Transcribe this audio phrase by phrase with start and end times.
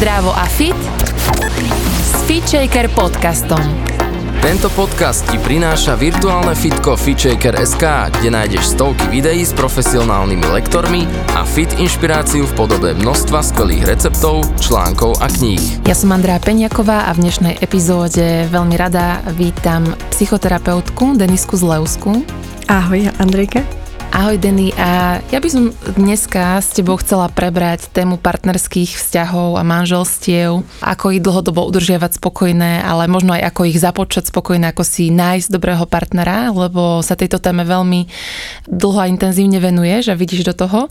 [0.00, 0.72] Zdravo a fit
[2.00, 3.60] s FitShaker podcastom.
[4.40, 11.04] Tento podcast ti prináša virtuálne fitko FitShaker.sk, kde nájdeš stovky videí s profesionálnymi lektormi
[11.36, 15.84] a fit inšpiráciu v podobe množstva skvelých receptov, článkov a kníh.
[15.84, 19.84] Ja som Andrea Peňaková a v dnešnej epizóde veľmi rada vítam
[20.16, 22.24] psychoterapeutku Denisku Zleusku.
[22.72, 23.79] Ahoj, Andrejka.
[24.10, 29.62] Ahoj Denny a ja by som dneska s tebou chcela prebrať tému partnerských vzťahov a
[29.62, 35.14] manželstiev, ako ich dlhodobo udržiavať spokojné, ale možno aj ako ich započať spokojné, ako si
[35.14, 38.10] nájsť dobrého partnera, lebo sa tejto téme veľmi
[38.66, 40.90] dlho a intenzívne venuješ a vidíš do toho.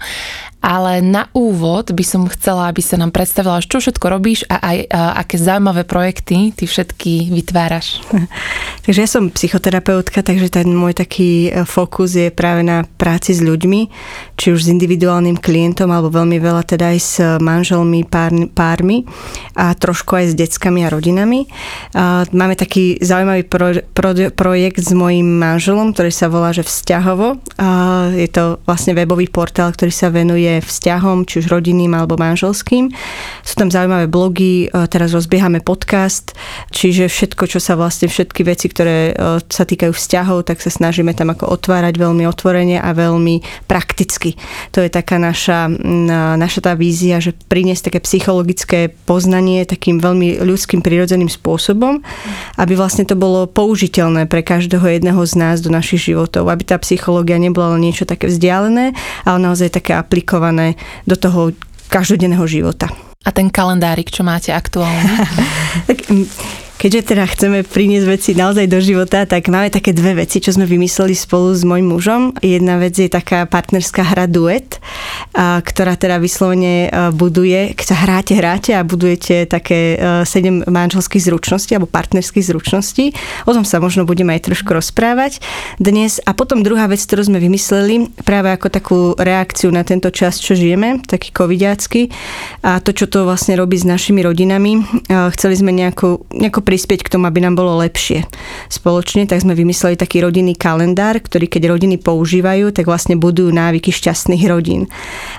[0.59, 4.77] Ale na úvod by som chcela, aby sa nám predstavila, čo všetko robíš a aj
[4.91, 8.03] a aké zaujímavé projekty ty všetky vytváraš.
[8.83, 13.39] takže ja som psychoterapeutka, takže ten môj taký e, fokus je práve na práci s
[13.39, 13.87] ľuďmi,
[14.35, 19.07] či už s individuálnym klientom, alebo veľmi veľa teda aj s manželmi, pár, pármi
[19.55, 21.47] a trošku aj s deckami a rodinami.
[22.35, 27.39] Máme taký zaujímavý pro, pro, projekt s mojím manželom, ktorý sa volá, že Vzťahovo.
[28.13, 32.89] Je to vlastne webový portál, ktorý sa venuje venuje vzťahom, či už rodinným alebo manželským.
[33.45, 36.33] Sú tam zaujímavé blogy, e, teraz rozbiehame podcast,
[36.73, 41.13] čiže všetko, čo sa vlastne, všetky veci, ktoré e, sa týkajú vzťahov, tak sa snažíme
[41.13, 44.33] tam ako otvárať veľmi otvorene a veľmi prakticky.
[44.73, 45.69] To je taká naša,
[46.39, 52.01] naša tá vízia, že priniesť také psychologické poznanie takým veľmi ľudským, prirodzeným spôsobom,
[52.55, 56.79] aby vlastne to bolo použiteľné pre každého jedného z nás do našich životov, aby tá
[56.79, 58.95] psychológia nebola len niečo také vzdialené,
[59.27, 61.51] ale naozaj také aplikované aplikované do toho
[61.91, 62.87] každodenného života.
[63.27, 65.27] A ten kalendárik, čo máte aktuálne?
[65.91, 66.07] tak,
[66.79, 70.63] keďže teda chceme priniesť veci naozaj do života, tak máme také dve veci, čo sme
[70.63, 72.21] vymysleli spolu s mojim mužom.
[72.39, 74.79] Jedna vec je taká partnerská hra duet,
[75.35, 81.91] ktorá teda vyslovene buduje, keď sa hráte, hráte a budujete také sedem manželských zručností alebo
[81.91, 83.11] partnerských zručností.
[83.43, 85.43] O tom sa možno budeme aj trošku rozprávať
[85.83, 86.23] dnes.
[86.23, 90.55] A potom druhá vec, ktorú sme vymysleli práve ako takú reakciu na tento čas, čo
[90.55, 92.07] žijeme, taký covidiacky
[92.63, 94.79] a to, čo to vlastne robí s našimi rodinami.
[95.09, 98.29] Chceli sme nejako, nejako prispieť k tomu, aby nám bolo lepšie
[98.69, 103.89] spoločne, tak sme vymysleli taký rodinný kalendár, ktorý keď rodiny používajú, tak vlastne budujú návyky
[103.89, 104.85] šťastných rodín.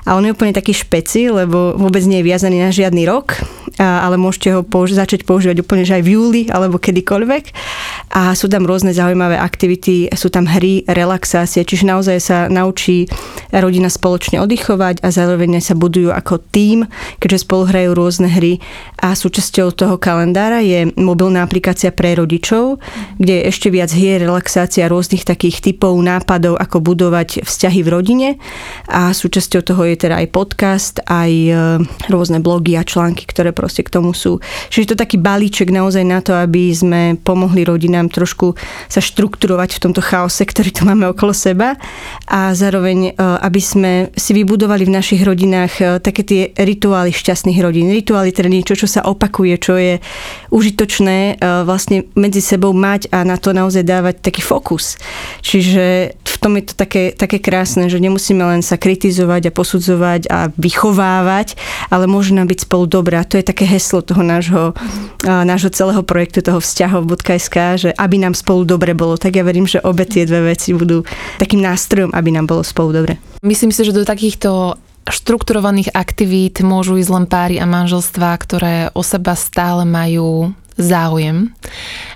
[0.03, 3.39] A on je úplne taký špeci, lebo vôbec nie je viazaný na žiadny rok,
[3.79, 7.45] ale môžete ho použi- začať používať úplne že aj v júli alebo kedykoľvek.
[8.11, 13.07] A sú tam rôzne zaujímavé aktivity, sú tam hry, relaxácie, čiže naozaj sa naučí
[13.55, 16.91] rodina spoločne oddychovať a zároveň sa budujú ako tým,
[17.23, 18.59] keďže spolu hrajú rôzne hry
[18.99, 22.81] a súčasťou toho kalendára je mobilná aplikácia pre rodičov,
[23.21, 28.29] kde je ešte viac hier, relaxácia rôznych takých typov, nápadov, ako budovať vzťahy v rodine
[28.89, 31.53] a súčasťou toho je teda aj podcast, aj e,
[32.09, 34.41] rôzne blogy a články, ktoré proste k tomu sú.
[34.73, 38.57] Čiže to taký balíček naozaj na to, aby sme pomohli rodinám trošku
[38.89, 41.77] sa štrukturovať v tomto chaose, ktorý tu máme okolo seba
[42.33, 47.61] a zároveň, e, aby sme si vybudovali v našich rodinách e, také tie rituály šťastných
[47.61, 47.93] rodín.
[47.93, 50.01] Rituály teda niečo, čo sa opakuje, čo je
[50.49, 54.95] užitočné možné e, vlastne medzi sebou mať a na to naozaj dávať taký fokus.
[55.43, 60.23] Čiže v tom je to také, také krásne, že nemusíme len sa kritizovať a posudzovať
[60.31, 61.59] a vychovávať,
[61.91, 63.19] ale môžeme byť spolu dobré.
[63.19, 64.73] A to je také heslo toho nášho,
[65.27, 69.19] e, nášho celého projektu, toho vzťahov.sk, že aby nám spolu dobre bolo.
[69.19, 71.03] Tak ja verím, že obe tie dve veci budú
[71.43, 73.19] takým nástrojom, aby nám bolo spolu dobre.
[73.43, 74.79] Myslím si, že do takýchto
[75.09, 80.53] štrukturovaných aktivít môžu ísť len páry a manželstvá, ktoré o seba stále majú
[80.83, 81.53] záujem.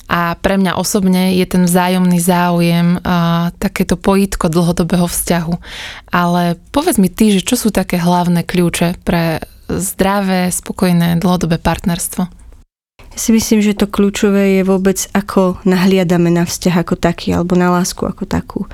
[0.04, 5.54] A pre mňa osobne je ten vzájomný záujem a takéto pojitko dlhodobého vzťahu.
[6.12, 12.28] Ale povedz mi ty, že čo sú také hlavné kľúče pre zdravé, spokojné, dlhodobé partnerstvo?
[13.14, 17.54] Ja si myslím, že to kľúčové je vôbec, ako nahliadame na vzťah ako taký, alebo
[17.54, 18.66] na lásku ako takú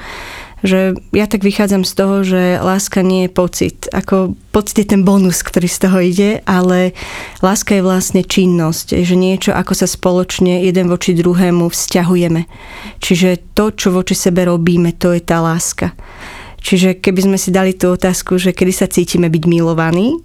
[0.60, 3.88] že ja tak vychádzam z toho, že láska nie je pocit.
[3.92, 6.92] Ako pocit je ten bonus, ktorý z toho ide, ale
[7.40, 12.44] láska je vlastne činnosť, že niečo, ako sa spoločne jeden voči druhému vzťahujeme.
[13.00, 15.96] Čiže to, čo voči sebe robíme, to je tá láska.
[16.60, 20.20] Čiže keby sme si dali tú otázku, že kedy sa cítime byť milovaní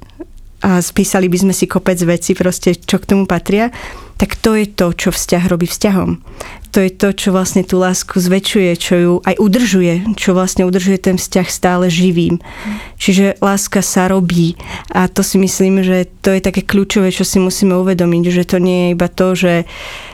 [0.59, 3.71] a spísali by sme si kopec veci, proste, čo k tomu patria,
[4.15, 6.23] tak to je to, čo vzťah robí vzťahom.
[6.75, 10.99] To je to, čo vlastne tú lásku zväčšuje, čo ju aj udržuje, čo vlastne udržuje
[10.99, 12.43] ten vzťah stále živým.
[12.99, 14.59] Čiže láska sa robí.
[14.91, 18.59] A to si myslím, že to je také kľúčové, čo si musíme uvedomiť, že to
[18.59, 19.63] nie je iba to, že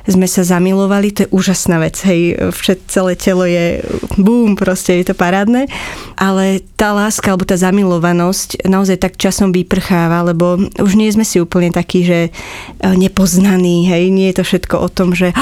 [0.06, 3.86] sme sa zamilovali, to je úžasná vec, hej, všet, celé telo je
[4.18, 5.70] bum, proste je to parádne,
[6.18, 11.38] ale tá láska alebo tá zamilovanosť naozaj tak časom vyprcháva, lebo už nie sme si
[11.38, 12.34] úplne takí, že
[12.82, 15.36] nepoznaní, hej, nie je to všetko o tom, že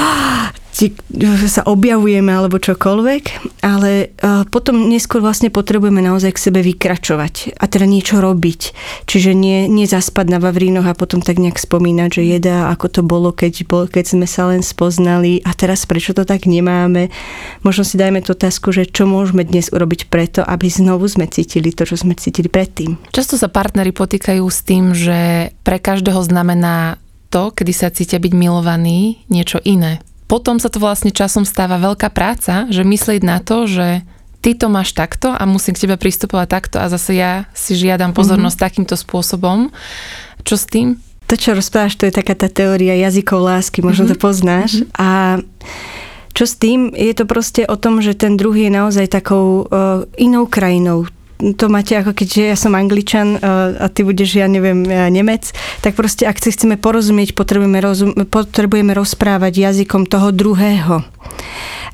[1.50, 4.16] sa objavujeme alebo čokoľvek, ale
[4.48, 8.60] potom neskôr vlastne potrebujeme naozaj k sebe vykračovať a teda niečo robiť.
[9.04, 13.02] Čiže nie, nie zaspať na Vavrínoch a potom tak nejak spomínať, že jeda, ako to
[13.04, 17.12] bolo keď, bol, keď sme sa len spoznali a teraz prečo to tak nemáme.
[17.60, 21.76] Možno si dajme tú otázku, že čo môžeme dnes urobiť preto, aby znovu sme cítili
[21.76, 22.96] to, čo sme cítili predtým.
[23.12, 26.96] Často sa partnery potýkajú s tým, že pre každého znamená
[27.30, 32.06] to, kedy sa cítia byť milovaný, niečo iné potom sa to vlastne časom stáva veľká
[32.14, 34.06] práca, že myslieť na to, že
[34.38, 38.14] ty to máš takto a musím k tebe pristupovať takto a zase ja si žiadam
[38.14, 38.70] pozornosť mm-hmm.
[38.70, 39.74] takýmto spôsobom.
[40.46, 41.02] Čo s tým?
[41.26, 44.18] To, čo rozprávaš, to je taká tá teória jazykov lásky, možno mm-hmm.
[44.18, 44.70] to poznáš.
[44.78, 45.02] Mm-hmm.
[45.02, 45.08] A
[46.30, 46.94] čo s tým?
[46.94, 51.10] Je to proste o tom, že ten druhý je naozaj takou uh, inou krajinou
[51.56, 55.50] to máte ako keď ja som angličan a ty budeš, ja neviem, Nemec,
[55.80, 61.04] tak proste ak si chceme porozumieť, potrebujeme, rozum, potrebujeme rozprávať jazykom toho druhého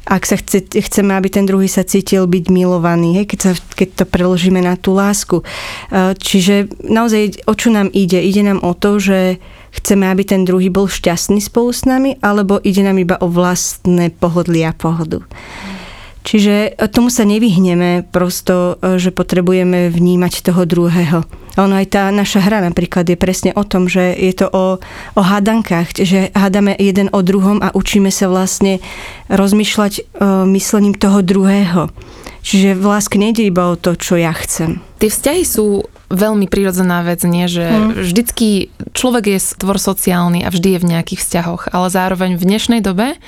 [0.07, 3.89] ak sa chce, chceme, aby ten druhý sa cítil byť milovaný, hej, keď, sa, keď
[3.91, 5.43] to preložíme na tú lásku.
[6.23, 8.23] Čiže naozaj o čo nám ide?
[8.23, 9.43] Ide nám o to, že
[9.75, 14.15] chceme, aby ten druhý bol šťastný spolu s nami, alebo ide nám iba o vlastné
[14.15, 15.27] pohodlie a pohodu.
[16.26, 21.23] Čiže e, tomu sa nevyhneme prosto, e, že potrebujeme vnímať toho druhého.
[21.56, 24.76] Ono aj tá naša hra napríklad je presne o tom, že je to o,
[25.17, 28.82] o hádankách, že hádame jeden o druhom a učíme sa vlastne
[29.31, 30.02] rozmýšľať e,
[30.50, 31.94] myslením toho druhého.
[32.47, 34.79] Čiže v láske nejde iba o to, čo ja chcem.
[35.03, 37.51] Tie vzťahy sú veľmi prirodzená vec, nie?
[37.51, 37.93] Že hmm.
[38.07, 38.49] vždycky
[38.95, 43.19] človek je stvor sociálny a vždy je v nejakých vzťahoch, ale zároveň v dnešnej dobe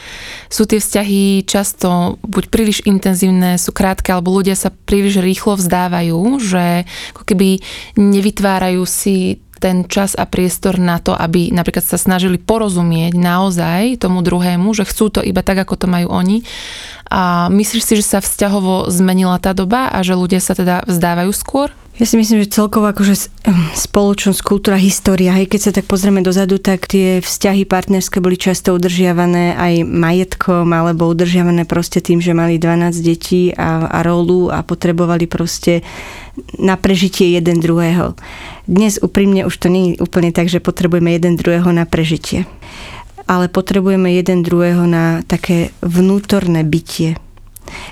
[0.47, 6.39] sú tie vzťahy často buď príliš intenzívne, sú krátke, alebo ľudia sa príliš rýchlo vzdávajú,
[6.39, 6.87] že
[7.19, 7.59] ako keby
[7.99, 14.23] nevytvárajú si ten čas a priestor na to, aby napríklad sa snažili porozumieť naozaj tomu
[14.23, 16.47] druhému, že chcú to iba tak, ako to majú oni.
[17.09, 21.33] A myslíš si, že sa vzťahovo zmenila tá doba a že ľudia sa teda vzdávajú
[21.33, 21.73] skôr?
[21.99, 23.27] Ja si myslím, že celkovo akože
[23.75, 28.71] spoločnosť, kultúra, história, hej, keď sa tak pozrieme dozadu, tak tie vzťahy partnerské boli často
[28.71, 34.63] udržiavané aj majetkom alebo udržiavané proste tým, že mali 12 detí a, a rolu a
[34.63, 35.83] potrebovali proste
[36.55, 38.15] na prežitie jeden druhého.
[38.71, 42.47] Dnes úprimne už to nie je úplne tak, že potrebujeme jeden druhého na prežitie.
[43.29, 47.21] Ale potrebujeme jeden druhého na také vnútorné bytie,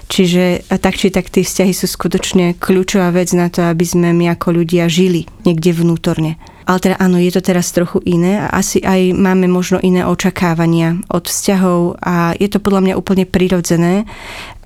[0.07, 4.33] Čiže tak či tak tie vzťahy sú skutočne kľúčová vec na to, aby sme my
[4.37, 6.39] ako ľudia žili niekde vnútorne.
[6.67, 10.99] Ale teda áno, je to teraz trochu iné a asi aj máme možno iné očakávania
[11.07, 14.03] od vzťahov a je to podľa mňa úplne prirodzené.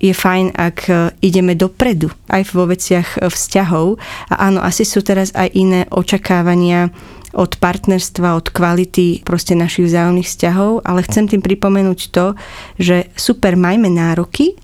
[0.00, 0.88] Je fajn, ak
[1.20, 4.00] ideme dopredu aj vo veciach vzťahov
[4.32, 6.88] a áno, asi sú teraz aj iné očakávania
[7.36, 12.32] od partnerstva, od kvality proste našich vzájomných vzťahov, ale chcem tým pripomenúť to,
[12.80, 14.56] že super, majme nároky,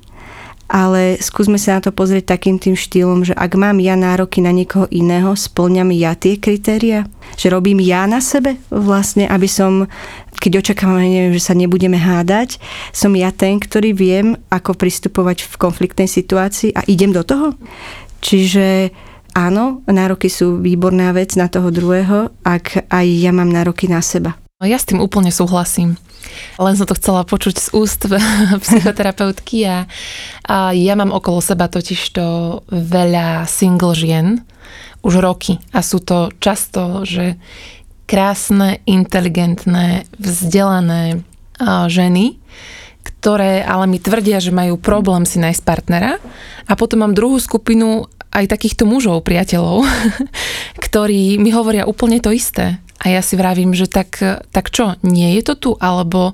[0.67, 4.51] ale skúsme sa na to pozrieť takým tým štýlom, že ak mám ja nároky na
[4.51, 7.07] niekoho iného, splňam ja tie kritéria?
[7.39, 9.87] Že robím ja na sebe vlastne, aby som,
[10.43, 12.59] keď očakávam, neviem, že sa nebudeme hádať,
[12.91, 17.55] som ja ten, ktorý viem, ako pristupovať v konfliktnej situácii a idem do toho?
[18.19, 18.91] Čiže
[19.39, 24.46] áno, nároky sú výborná vec na toho druhého, ak aj ja mám nároky na seba.
[24.65, 26.01] Ja s tým úplne súhlasím.
[26.57, 28.09] Len som to chcela počuť z úst
[28.65, 29.85] psychoterapeutky a,
[30.49, 32.27] a ja mám okolo seba totiž to
[32.73, 34.41] veľa single žien
[35.05, 37.37] už roky a sú to často, že
[38.09, 41.21] krásne, inteligentné, vzdelané
[41.93, 42.41] ženy,
[43.05, 46.17] ktoré ale mi tvrdia, že majú problém si nájsť partnera.
[46.65, 49.85] A potom mám druhú skupinu aj takýchto mužov, priateľov,
[50.89, 52.81] ktorí mi hovoria úplne to isté.
[53.05, 54.17] A ja si vravím, že tak,
[54.51, 55.71] tak čo, nie je to tu?
[55.77, 56.33] Alebo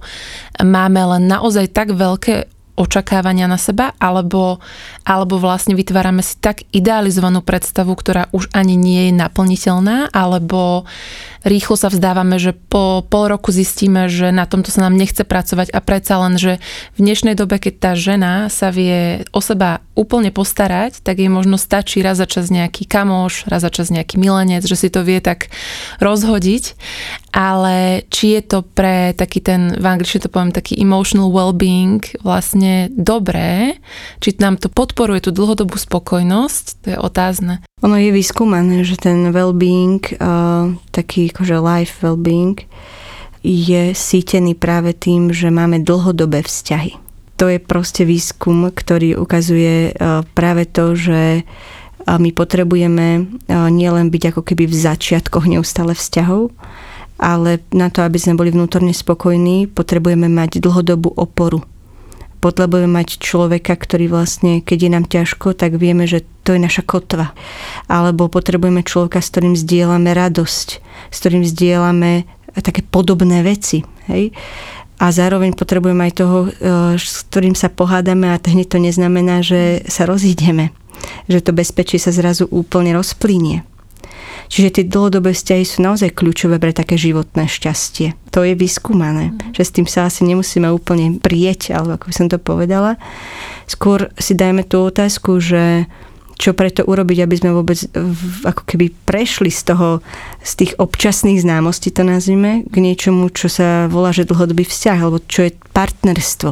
[0.63, 4.59] máme len naozaj tak veľké očakávania na seba, alebo,
[5.05, 10.89] alebo vlastne vytvárame si tak idealizovanú predstavu, ktorá už ani nie je naplniteľná, alebo
[11.45, 15.75] rýchlo sa vzdávame, že po pol roku zistíme, že na tomto sa nám nechce pracovať
[15.75, 16.63] a predsa len, že
[16.97, 21.61] v dnešnej dobe, keď tá žena sa vie o seba úplne postarať, tak jej možno
[21.61, 25.21] stačí raz za čas nejaký kamoš, raz za čas nejaký milenec, že si to vie
[25.21, 25.53] tak
[26.01, 26.79] rozhodiť.
[27.33, 32.62] Ale či je to pre taký ten, v angličtine to poviem, taký emotional well-being vlastne
[32.93, 33.81] dobré,
[34.23, 37.63] či nám to podporuje tú dlhodobú spokojnosť, to je otázne.
[37.83, 42.63] Ono je vyskúmané, že ten well-being, uh, taký akože life well-being,
[43.43, 46.99] je sítený práve tým, že máme dlhodobé vzťahy.
[47.43, 54.23] To je proste výskum, ktorý ukazuje uh, práve to, že uh, my potrebujeme nielen byť
[54.35, 56.51] ako keby v začiatkoch neustále vzťahov,
[57.23, 61.63] ale na to, aby sme boli vnútorne spokojní, potrebujeme mať dlhodobú oporu.
[62.43, 66.83] Potrebujeme mať človeka, ktorý vlastne, keď je nám ťažko, tak vieme, že to je naša
[66.83, 67.31] kotva.
[67.87, 72.27] Alebo potrebujeme človeka, s ktorým zdieľame radosť, s ktorým zdieľame
[72.59, 73.87] také podobné veci.
[74.11, 74.35] Hej?
[74.99, 76.51] A zároveň potrebujeme aj toho, e,
[76.99, 80.75] s ktorým sa pohádame a hneď to neznamená, že sa rozídeme.
[81.31, 83.63] Že to bezpečie sa zrazu úplne rozplynie.
[84.53, 88.13] Čiže tie dlhodobé vzťahy sú naozaj kľúčové pre také životné šťastie.
[88.37, 89.57] To je vyskúmané, mm.
[89.57, 93.01] že s tým sa asi nemusíme úplne prieť, alebo ako by som to povedala.
[93.65, 95.89] Skôr si dajme tú otázku, že
[96.37, 97.81] čo preto urobiť, aby sme vôbec
[98.45, 100.05] ako keby prešli z toho,
[100.45, 105.23] z tých občasných známostí, to nazvime, k niečomu, čo sa volá, že dlhodobý vzťah, alebo
[105.25, 106.51] čo je partnerstvo.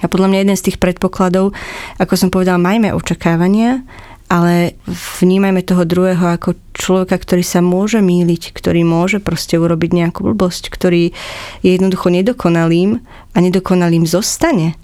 [0.00, 1.52] A podľa mňa jeden z tých predpokladov,
[2.00, 3.82] ako som povedal, majme očakávania,
[4.28, 4.74] ale
[5.20, 10.72] vnímajme toho druhého ako človeka, ktorý sa môže míliť, ktorý môže proste urobiť nejakú blbosť,
[10.72, 11.12] ktorý
[11.60, 14.74] je jednoducho nedokonalým a nedokonalým zostane.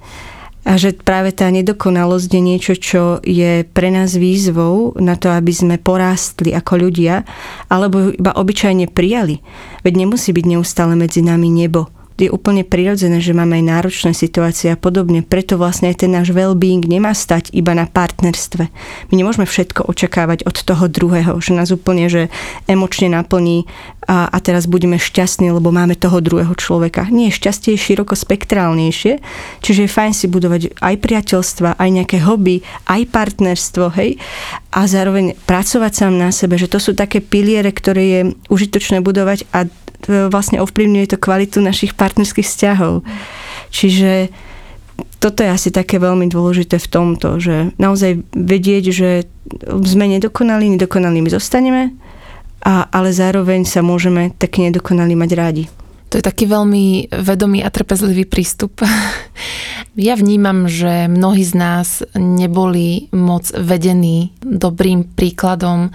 [0.61, 5.57] A že práve tá nedokonalosť je niečo, čo je pre nás výzvou na to, aby
[5.57, 7.25] sme porástli ako ľudia,
[7.73, 9.41] alebo iba obyčajne prijali.
[9.81, 11.89] Veď nemusí byť neustále medzi nami nebo
[12.27, 15.25] je úplne prirodzené, že máme aj náročné situácie a podobne.
[15.25, 18.69] Preto vlastne aj ten náš well-being nemá stať iba na partnerstve.
[19.09, 22.33] My nemôžeme všetko očakávať od toho druhého, že nás úplne že
[22.67, 23.65] emočne naplní
[24.11, 27.07] a, a teraz budeme šťastní, lebo máme toho druhého človeka.
[27.13, 29.23] Nie, šťastie je široko spektrálnejšie,
[29.63, 34.19] čiže je fajn si budovať aj priateľstva, aj nejaké hobby, aj partnerstvo, hej,
[34.75, 39.47] a zároveň pracovať sám na sebe, že to sú také piliere, ktoré je užitočné budovať
[39.51, 39.67] a
[40.07, 43.05] vlastne ovplyvňuje to kvalitu našich partnerských vzťahov.
[43.75, 44.33] Čiže
[45.21, 49.11] toto je asi také veľmi dôležité v tomto, že naozaj vedieť, že
[49.85, 51.93] sme nedokonali, nedokonalými zostaneme,
[52.61, 55.65] a, ale zároveň sa môžeme taký nedokonalí mať rádi.
[56.11, 58.83] To je taký veľmi vedomý a trpezlivý prístup.
[59.99, 65.91] Ja vnímam, že mnohí z nás neboli moc vedení dobrým príkladom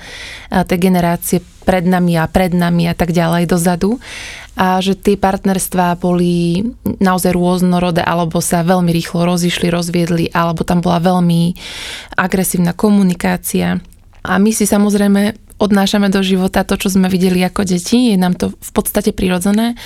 [0.51, 3.95] tej generácie pred nami a pred nami a tak ďalej dozadu.
[4.59, 6.63] A že tie partnerstvá boli
[6.99, 11.55] naozaj rôznorodé alebo sa veľmi rýchlo rozišli, rozviedli alebo tam bola veľmi
[12.19, 13.79] agresívna komunikácia.
[14.27, 18.35] A my si samozrejme odnášame do života to, čo sme videli ako deti, je nám
[18.35, 19.79] to v podstate prirodzené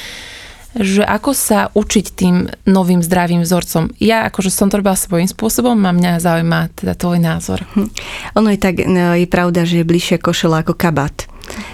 [0.77, 2.35] že ako sa učiť tým
[2.69, 3.89] novým zdravým vzorcom.
[3.97, 7.65] Ja akože som to robila svojím spôsobom a mňa zaujíma teda tvoj názor.
[7.73, 7.89] Hm.
[8.38, 11.25] Ono je tak, no, je pravda, že je bližšie košela ako kabát.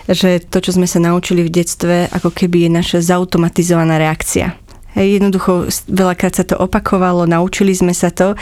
[0.08, 4.56] Že to, čo sme sa naučili v detstve, ako keby je naša zautomatizovaná reakcia.
[4.96, 8.40] Jednoducho veľakrát sa to opakovalo, naučili sme sa to,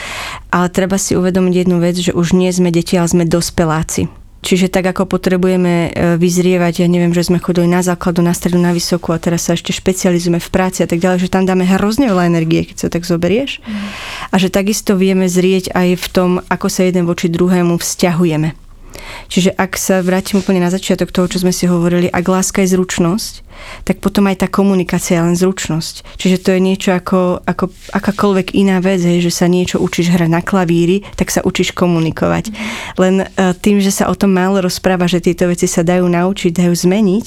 [0.54, 4.06] ale treba si uvedomiť jednu vec, že už nie sme deti, ale sme dospeláci
[4.44, 8.60] Čiže tak ako potrebujeme e, vyzrievať, ja neviem, že sme chodili na základu, na stredu,
[8.60, 11.64] na vysokú a teraz sa ešte špecializujeme v práci a tak ďalej, že tam dáme
[11.64, 13.64] hrozne veľa energie, keď sa tak zoberieš.
[13.64, 13.72] Mm.
[14.30, 18.63] A že takisto vieme zrieť aj v tom, ako sa jeden voči druhému vzťahujeme.
[19.28, 22.74] Čiže ak sa vrátim úplne na začiatok toho, čo sme si hovorili, ak láska je
[22.76, 23.44] zručnosť,
[23.88, 26.18] tak potom aj tá komunikácia je len zručnosť.
[26.18, 30.30] Čiže to je niečo ako, ako akákoľvek iná vec, hej, že sa niečo učíš hrať
[30.30, 32.50] na klavíri, tak sa učíš komunikovať.
[32.50, 32.56] Mm.
[32.98, 36.52] Len uh, tým, že sa o tom málo rozpráva, že tieto veci sa dajú naučiť,
[36.54, 37.26] dajú zmeniť,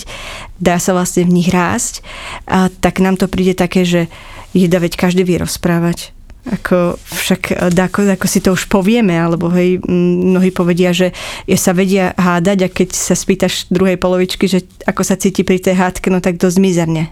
[0.59, 2.02] dá sa vlastne v nich rásť,
[2.50, 4.11] a tak nám to príde také, že
[4.56, 6.15] jeda, veď každý vie rozprávať
[6.47, 11.11] ako však ako, ako si to už povieme, alebo hej, mnohí povedia, že
[11.59, 15.75] sa vedia hádať a keď sa spýtaš druhej polovičky, že ako sa cíti pri tej
[15.75, 17.11] hádke, no tak dosť mizerne.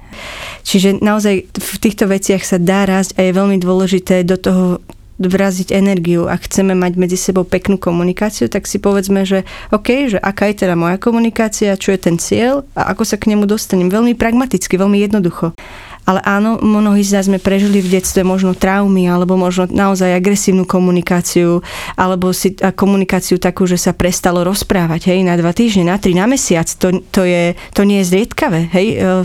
[0.62, 4.78] Čiže naozaj v týchto veciach sa dá rásť a je veľmi dôležité do toho
[5.14, 6.26] vraziť energiu.
[6.26, 10.66] Ak chceme mať medzi sebou peknú komunikáciu, tak si povedzme, že OK, že aká je
[10.66, 13.86] teda moja komunikácia, čo je ten cieľ a ako sa k nemu dostanem.
[13.86, 15.54] Veľmi pragmaticky, veľmi jednoducho.
[16.04, 20.68] Ale áno, mnohí z nás sme prežili v detstve možno traumy, alebo možno naozaj agresívnu
[20.68, 21.64] komunikáciu,
[21.96, 26.28] alebo si, komunikáciu takú, že sa prestalo rozprávať, hej, na dva týždne, na tri, na
[26.28, 26.68] mesiac.
[26.76, 28.86] To, to, je, to nie je zriedkavé, hej.
[28.94, 29.24] E,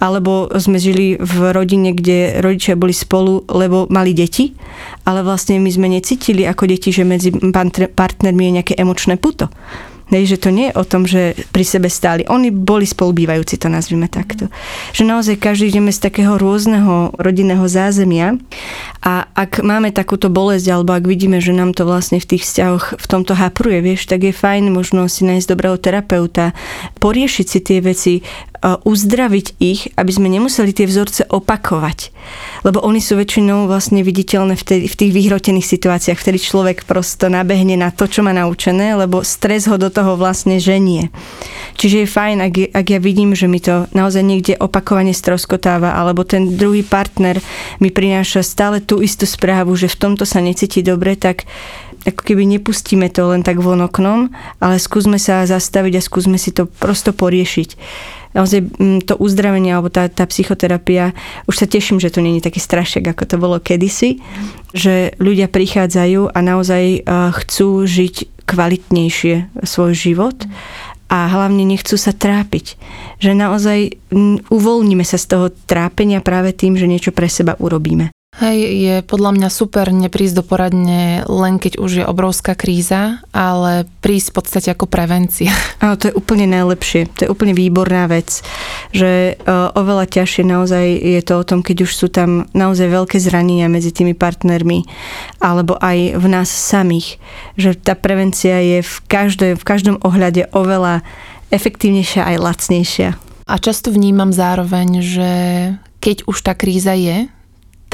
[0.00, 4.56] alebo sme žili v rodine, kde rodičia boli spolu, lebo mali deti,
[5.04, 7.30] ale vlastne my sme necítili ako deti, že medzi
[7.92, 9.52] partnermi je nejaké emočné puto.
[10.14, 12.22] Hej, že to nie je o tom, že pri sebe stáli.
[12.30, 14.46] Oni boli spolubývajúci, to nazvime takto.
[14.94, 18.38] Že naozaj každý ideme z takého rôzneho rodinného zázemia
[19.02, 23.02] a ak máme takúto bolesť, alebo ak vidíme, že nám to vlastne v tých vzťahoch
[23.02, 26.54] v tomto hapruje, vieš, tak je fajn možno si nájsť dobrého terapeuta,
[27.02, 28.14] poriešiť si tie veci,
[28.64, 32.08] uzdraviť ich, aby sme nemuseli tie vzorce opakovať.
[32.64, 37.76] Lebo oni sú väčšinou vlastne viditeľné v, v tých vyhrotených situáciách, vtedy človek prosto nabehne
[37.76, 41.08] na to, čo má naučené, lebo stres ho do toho vlastne ženie.
[41.80, 46.22] Čiže je fajn, ak, ak ja vidím, že mi to naozaj niekde opakovane stroskotáva, alebo
[46.22, 47.40] ten druhý partner
[47.80, 51.48] mi prináša stále tú istú správu, že v tomto sa necíti dobre, tak
[52.04, 54.28] ako keby nepustíme to len tak von oknom,
[54.60, 57.80] ale skúsme sa zastaviť a skúsme si to prosto poriešiť
[58.34, 61.14] naozaj mm, to uzdravenie alebo tá, tá psychoterapia,
[61.46, 64.20] už sa teším, že to není taký strašek, ako to bolo kedysi,
[64.74, 70.36] že ľudia prichádzajú a naozaj eh, chcú žiť kvalitnejšie svoj život
[71.08, 72.80] a hlavne nechcú sa trápiť.
[73.20, 73.78] Že naozaj
[74.48, 78.10] uvoľníme sa z toho trápenia práve tým, že niečo pre seba urobíme.
[78.34, 83.86] Hej, je podľa mňa super neprísť do poradne len keď už je obrovská kríza, ale
[84.02, 85.54] prísť v podstate ako prevencia.
[85.84, 87.06] Áno, to je úplne najlepšie.
[87.14, 88.42] To je úplne výborná vec,
[88.90, 93.22] že uh, oveľa ťažšie naozaj je to o tom, keď už sú tam naozaj veľké
[93.22, 94.82] zranenia medzi tými partnermi,
[95.38, 97.22] alebo aj v nás samých.
[97.54, 101.06] Že tá prevencia je v, každej, v každom ohľade oveľa
[101.54, 103.10] efektívnejšia aj lacnejšia.
[103.46, 105.30] A často vnímam zároveň, že
[106.02, 107.30] keď už tá kríza je,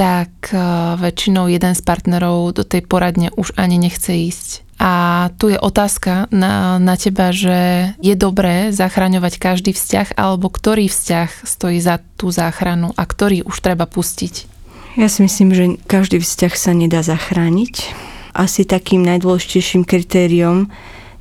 [0.00, 0.60] tak eh,
[0.96, 4.64] väčšinou jeden z partnerov do tej poradne už ani nechce ísť.
[4.80, 10.88] A tu je otázka na, na teba, že je dobré zachraňovať každý vzťah, alebo ktorý
[10.88, 14.48] vzťah stojí za tú záchranu a ktorý už treba pustiť?
[14.96, 17.92] Ja si myslím, že každý vzťah sa nedá zachrániť.
[18.32, 20.72] Asi takým najdôležitejším kritériom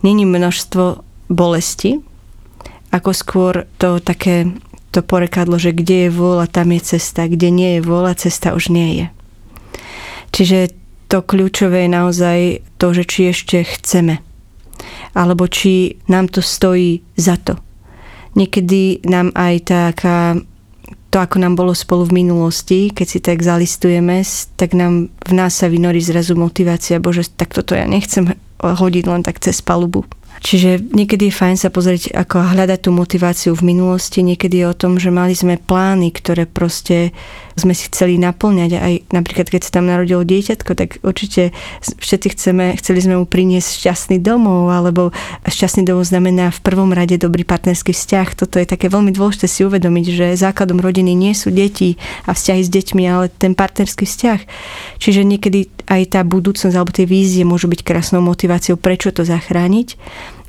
[0.07, 1.99] není množstvo bolesti,
[2.95, 4.55] ako skôr to také
[4.89, 8.73] to porekadlo, že kde je vôľa, tam je cesta, kde nie je vôľa, cesta už
[8.73, 9.05] nie je.
[10.33, 10.59] Čiže
[11.09, 12.39] to kľúčové je naozaj
[12.77, 14.21] to, že či ešte chceme,
[15.17, 17.57] alebo či nám to stojí za to.
[18.37, 20.37] Niekedy nám aj taká,
[21.09, 24.21] to ako nám bolo spolu v minulosti, keď si tak zalistujeme,
[24.53, 29.25] tak nám v nás sa vynorí zrazu motivácia, bože, tak toto ja nechcem hodiť len
[29.25, 30.05] tak cez palubu
[30.39, 34.77] Čiže niekedy je fajn sa pozrieť, ako hľadať tú motiváciu v minulosti, niekedy je o
[34.77, 37.11] tom, že mali sme plány, ktoré proste
[37.59, 38.71] sme si chceli naplňať.
[38.79, 41.51] Aj napríklad, keď sa tam narodilo dieťatko, tak určite
[41.83, 45.11] všetci chceme, chceli sme mu priniesť šťastný domov, alebo
[45.43, 48.27] šťastný domov znamená v prvom rade dobrý partnerský vzťah.
[48.39, 52.61] Toto je také veľmi dôležité si uvedomiť, že základom rodiny nie sú deti a vzťahy
[52.63, 54.39] s deťmi, ale ten partnerský vzťah.
[55.03, 59.99] Čiže niekedy aj tá budúcnosť alebo tie vízie môžu byť krásnou motiváciou, prečo to zachrániť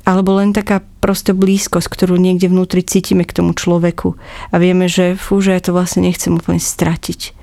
[0.01, 4.17] alebo len taká prosto blízkosť, ktorú niekde vnútri cítime k tomu človeku
[4.49, 7.33] a vieme, že fú, že ja to vlastne nechcem úplne stratiť.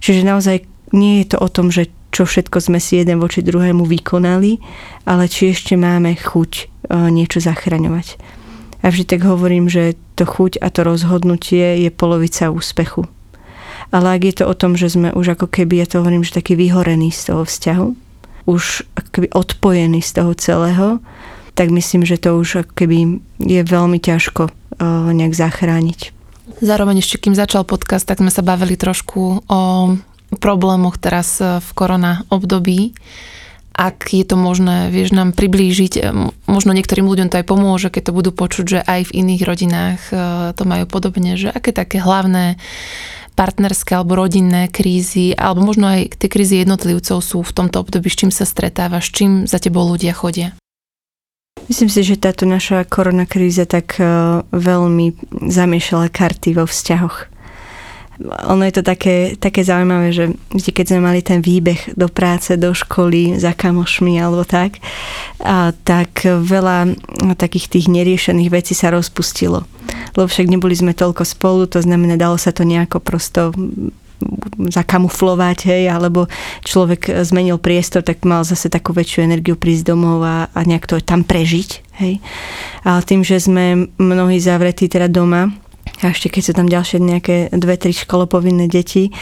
[0.00, 0.64] Čiže naozaj
[0.96, 4.58] nie je to o tom, že čo všetko sme si jeden voči druhému vykonali,
[5.06, 6.64] ale či ešte máme chuť e,
[7.14, 8.18] niečo zachraňovať.
[8.82, 13.06] A vždy tak hovorím, že to chuť a to rozhodnutie je polovica úspechu.
[13.94, 16.34] Ale ak je to o tom, že sme už ako keby, ja to hovorím, že
[16.42, 17.88] taký vyhorený z toho vzťahu,
[18.50, 18.62] už
[19.14, 20.88] keby odpojený z toho celého,
[21.60, 26.16] tak myslím, že to už keby je veľmi ťažko uh, nejak zachrániť.
[26.64, 29.60] Zároveň ešte, kým začal podcast, tak sme sa bavili trošku o
[30.40, 32.92] problémoch teraz e, v korona období.
[33.72, 36.00] Ak je to možné, vieš nám priblížiť, e,
[36.50, 40.00] možno niektorým ľuďom to aj pomôže, keď to budú počuť, že aj v iných rodinách
[40.52, 42.60] to majú podobne, že aké také hlavné
[43.40, 48.20] partnerské alebo rodinné krízy, alebo možno aj tie krízy jednotlivcov sú v tomto období, s
[48.20, 50.59] čím sa stretávaš, s čím za tebou ľudia chodia?
[51.66, 54.04] Myslím si, že táto naša korona kríza tak e,
[54.48, 55.18] veľmi
[55.50, 57.30] zamiešala karty vo vzťahoch.
[58.52, 62.52] Ono je to také, také zaujímavé, že vždy, keď sme mali ten výbeh do práce,
[62.60, 64.76] do školy, za kamošmi alebo tak,
[65.40, 67.00] a, tak veľa
[67.40, 69.64] takých tých neriešených vecí sa rozpustilo.
[70.18, 73.56] Lebo však neboli sme toľko spolu, to znamená, dalo sa to nejako prosto
[74.70, 76.28] zakamuflovať, hej, alebo
[76.62, 81.00] človek zmenil priestor, tak mal zase takú väčšiu energiu prísť domov a, a nejak to
[81.00, 81.70] tam prežiť,
[82.04, 82.20] hej.
[82.84, 85.52] Ale tým, že sme mnohí zavretí teda doma,
[86.00, 89.12] a ešte keď sú tam ďalšie nejaké dve, tri školopovinné deti,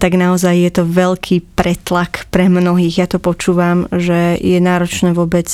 [0.00, 3.04] tak naozaj je to veľký pretlak pre mnohých.
[3.04, 5.48] Ja to počúvam, že je náročné vôbec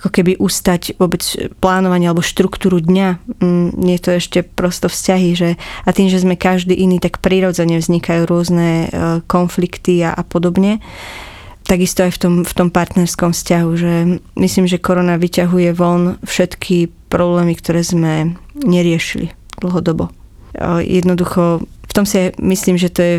[0.00, 1.20] ako keby ustať vôbec
[1.60, 3.20] plánovanie alebo štruktúru dňa.
[3.44, 5.48] Mm, je to ešte prosto vzťahy, že
[5.84, 10.80] a tým, že sme každý iný, tak prirodzene vznikajú rôzne e, konflikty a, a podobne
[11.60, 13.92] takisto aj v tom, v tom partnerskom vzťahu, že
[14.34, 20.10] myslím, že korona vyťahuje von všetky problémy, ktoré sme neriešili dlhodobo.
[20.82, 23.14] Jednoducho, v tom si myslím, že to je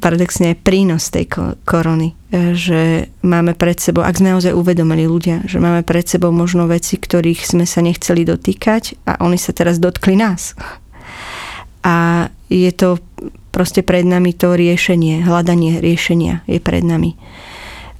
[0.00, 1.28] paradoxne prínos tej
[1.68, 6.32] korony, e, že máme pred sebou, ak sme naozaj uvedomili ľudia, že máme pred sebou
[6.32, 10.56] možno veci, ktorých sme sa nechceli dotýkať a oni sa teraz dotkli nás.
[11.84, 12.98] A je to
[13.52, 17.16] proste pred nami to riešenie, hľadanie riešenia je pred nami.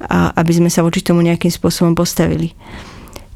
[0.01, 2.53] A aby sme sa voči tomu nejakým spôsobom postavili.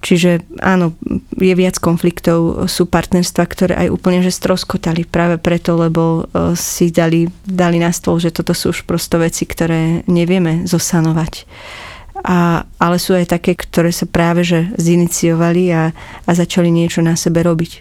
[0.00, 0.96] Čiže áno,
[1.36, 6.88] je viac konfliktov, sú partnerstva, ktoré aj úplne že stroskotali práve preto, lebo e, si
[6.88, 11.44] dali, dali na stôl, že toto sú už prosto veci, ktoré nevieme zosanovať.
[12.24, 15.92] A, ale sú aj také, ktoré sa práve že ziniciovali a,
[16.24, 17.80] a začali niečo na sebe robiť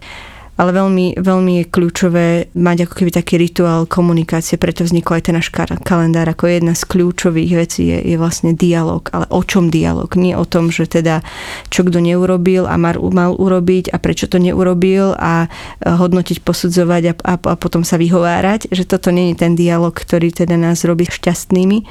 [0.60, 5.36] ale veľmi, veľmi je kľúčové mať ako keby taký rituál komunikácie, preto vznikol aj ten
[5.40, 5.48] náš
[5.88, 10.12] kalendár ako jedna z kľúčových vecí je, je vlastne dialog, ale o čom dialog?
[10.20, 11.24] Nie o tom, že teda
[11.72, 15.48] čo kto neurobil a mal, mal urobiť a prečo to neurobil a
[15.80, 20.36] hodnotiť, posudzovať a, a, a potom sa vyhovárať, že toto nie je ten dialog, ktorý
[20.36, 21.88] teda nás robí šťastnými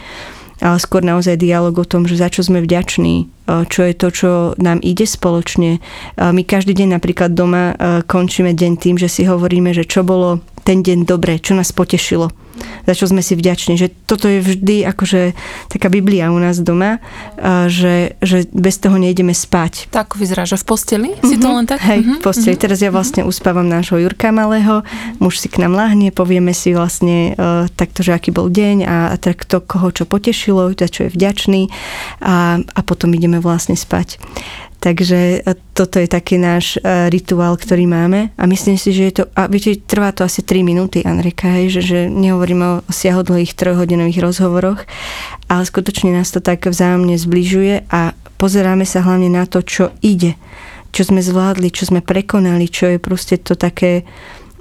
[0.58, 4.30] ale skôr naozaj dialog o tom, že za čo sme vďační, čo je to, čo
[4.60, 5.80] nám ide spoločne.
[6.20, 7.72] My každý deň napríklad doma
[8.04, 12.28] končíme deň tým, že si hovoríme, že čo bolo ten deň dobre, čo nás potešilo,
[12.84, 13.80] za čo sme si vďační.
[13.80, 15.32] Že toto je vždy akože
[15.72, 17.00] taká Biblia u nás doma,
[17.72, 19.88] že, že bez toho nejdeme spať.
[19.88, 21.24] Tak vyzerá, že v posteli mm-hmm.
[21.24, 21.54] si to mhm.
[21.56, 21.80] len tak?
[21.80, 22.18] Hej, mm-hmm.
[22.20, 22.52] v posteli.
[22.52, 22.64] Mm-hmm.
[22.68, 24.84] Teraz ja vlastne uspávam nášho Jurka malého,
[25.24, 28.96] muž si k nám lahne, povieme si vlastne uh, takto, že aký bol deň a,
[29.08, 31.72] a tak to, koho čo potešilo, za čo je vďačný
[32.20, 34.20] a, a potom ideme vlastne spať.
[34.78, 39.14] Takže e, toto je taký náš e, rituál, ktorý máme a myslím si, že je
[39.20, 43.58] to, a viete, trvá to asi 3 minúty, Andreka, hej, že, že nehovoríme o siahodlhých
[43.58, 44.86] trojhodinových rozhovoroch,
[45.50, 50.38] ale skutočne nás to tak vzájomne zbližuje a pozeráme sa hlavne na to, čo ide,
[50.94, 54.06] čo sme zvládli, čo sme prekonali, čo je proste to také,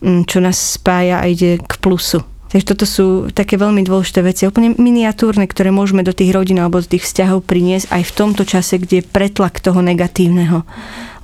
[0.02, 2.26] mm, čo nás spája a ide k plusu.
[2.48, 6.80] Takže toto sú také veľmi dôležité veci, úplne miniatúrne, ktoré môžeme do tých rodín alebo
[6.80, 10.64] do tých vzťahov priniesť aj v tomto čase, kde je pretlak toho negatívneho.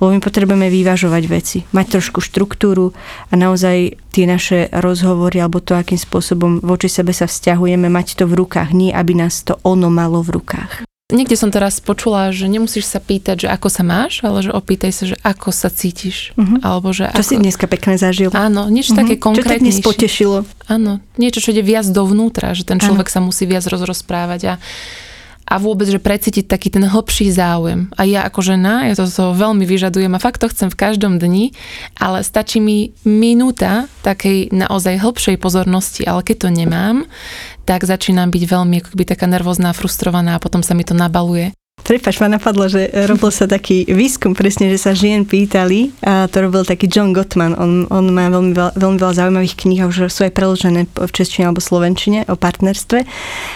[0.04, 2.92] Lebo my potrebujeme vyvažovať veci, mať trošku štruktúru
[3.32, 8.24] a naozaj tie naše rozhovory alebo to, akým spôsobom voči sebe sa vzťahujeme, mať to
[8.28, 10.93] v rukách, nie aby nás to ono malo v rukách.
[11.12, 14.88] Niekde som teraz počula, že nemusíš sa pýtať, že ako sa máš, ale že opýtaj
[14.88, 16.32] sa, že ako sa cítiš.
[16.32, 16.56] Uh-huh.
[16.64, 17.28] Alebo že čo ako...
[17.28, 18.32] si dneska pekne zažil.
[18.32, 19.04] Áno, niečo uh-huh.
[19.04, 19.84] také konkrétnejšie.
[19.84, 20.38] Čo tak potešilo.
[20.64, 23.14] Áno, niečo, čo ide viac dovnútra, že ten človek Áno.
[23.14, 24.54] sa musí viac rozrozprávať a
[25.44, 27.92] a vôbec, že precítiť taký ten hlbší záujem.
[27.94, 31.20] A ja ako žena, ja to, to veľmi vyžadujem a fakt to chcem v každom
[31.20, 31.52] dni,
[32.00, 36.96] ale stačí mi minúta takej naozaj hĺbšej pozornosti, ale keď to nemám,
[37.68, 41.52] tak začínam byť veľmi akoby taká nervózna, frustrovaná a potom sa mi to nabaluje.
[41.84, 46.40] Prepač, ma napadlo, že robil sa taký výskum presne, že sa žien pýtali a to
[46.40, 47.52] robil taký John Gottman.
[47.60, 51.12] On, on má veľmi veľa, veľmi veľa zaujímavých kníh a už sú aj preložené v
[51.12, 53.04] češtine alebo slovenčine o partnerstve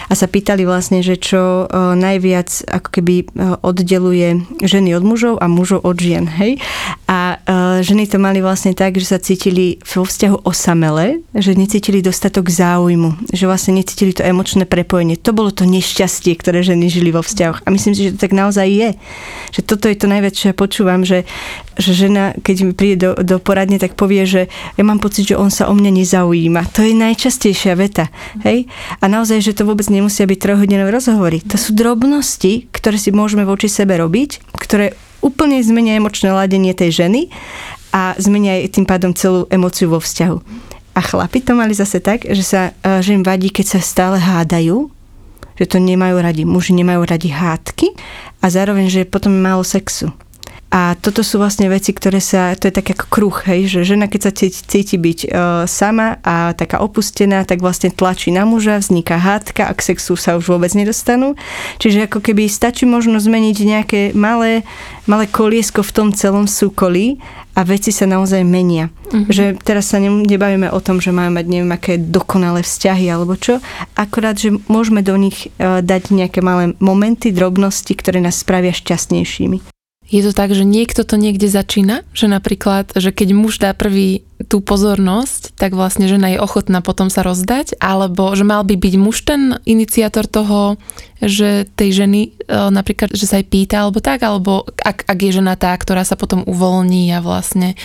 [0.07, 3.33] a sa pýtali vlastne, že čo najviac ako keby
[3.65, 6.29] oddeluje ženy od mužov a mužov od žien.
[6.29, 6.61] Hej?
[7.09, 7.41] A
[7.81, 13.33] ženy to mali vlastne tak, že sa cítili vo vzťahu osamele, že necítili dostatok záujmu,
[13.33, 15.17] že vlastne necítili to emočné prepojenie.
[15.25, 17.65] To bolo to nešťastie, ktoré ženy žili vo vzťahoch.
[17.65, 18.91] A myslím si, že tak naozaj je.
[19.55, 21.23] Že toto je to najväčšie, počúvam, že,
[21.79, 25.39] že žena, keď mi príde do, do poradne, tak povie, že ja mám pocit, že
[25.39, 26.75] on sa o mňa nezaujíma.
[26.75, 28.11] To je najčastejšia veta.
[28.43, 28.67] Hej?
[28.99, 31.39] A naozaj, že to vôbec nemusia byť trojhodinové rozhovory.
[31.47, 37.07] To sú drobnosti, ktoré si môžeme voči sebe robiť, ktoré úplne zmenia emočné ladenie tej
[37.07, 37.31] ženy
[37.91, 40.69] a zmenia aj tým pádom celú emociu vo vzťahu.
[40.99, 44.19] A chlapi to mali zase tak, že sa e, že im vadí, keď sa stále
[44.19, 44.91] hádajú,
[45.59, 46.47] že to nemajú radi.
[46.47, 47.93] Muži nemajú radi hádky
[48.41, 50.15] a zároveň, že potom je málo sexu.
[50.69, 54.05] A toto sú vlastne veci, ktoré sa, to je tak ako kruh, hej, že žena
[54.05, 55.29] keď sa cíti, byť e,
[55.65, 60.37] sama a taká opustená, tak vlastne tlačí na muža, vzniká hádka a k sexu sa
[60.37, 61.41] už vôbec nedostanú.
[61.81, 64.61] Čiže ako keby stačí možno zmeniť nejaké malé,
[65.09, 67.17] malé koliesko v tom celom súkolí
[67.57, 68.93] a veci sa naozaj menia.
[69.09, 69.33] Mm-hmm.
[69.33, 73.65] Že teraz sa nebavíme o tom, že máme mať neviem aké dokonalé vzťahy alebo čo,
[73.97, 79.78] akorát, že môžeme do nich e, dať nejaké malé momenty, drobnosti, ktoré nás spravia šťastnejšími.
[80.09, 82.01] Je to tak, že niekto to niekde začína?
[82.17, 87.13] Že napríklad, že keď muž dá prvý tú pozornosť, tak vlastne žena je ochotná potom
[87.13, 87.77] sa rozdať?
[87.77, 90.81] Alebo že mal by byť muž ten iniciátor toho,
[91.21, 94.25] že tej ženy e, napríklad, že sa aj pýta alebo tak?
[94.25, 97.77] Alebo ak, ak je žena tá, ktorá sa potom uvoľní a vlastne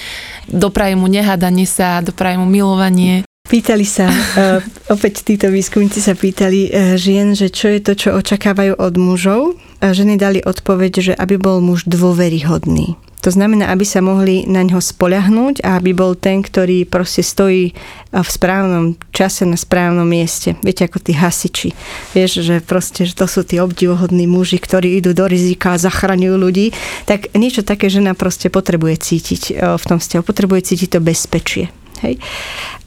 [0.47, 3.27] dopraje mu nehádanie sa, dopraje mu milovanie?
[3.43, 8.15] Pýtali sa, uh, opäť títo výskumníci sa pýtali uh, žien, že čo je to, čo
[8.15, 9.59] očakávajú od mužov.
[9.83, 12.95] A ženy dali odpoveď, že aby bol muž dôveryhodný.
[13.23, 17.75] To znamená, aby sa mohli na ňo spoľahnúť a aby bol ten, ktorý proste stojí
[18.15, 20.55] v správnom čase na správnom mieste.
[20.63, 21.75] Viete, ako tí hasiči.
[22.15, 26.35] Vieš, že proste že to sú tí obdivohodní muži, ktorí idú do rizika a zachraňujú
[26.35, 26.71] ľudí.
[27.07, 30.23] Tak niečo také žena proste potrebuje cítiť v tom vzťahu.
[30.23, 31.71] Potrebuje cítiť to bezpečie.
[32.03, 32.19] Hej?